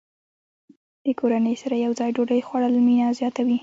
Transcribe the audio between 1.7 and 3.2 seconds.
یوځای ډوډۍ خوړل مینه